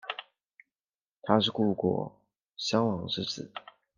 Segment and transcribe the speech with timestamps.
[1.21, 2.11] 他是故国
[2.57, 3.51] 壤王之子。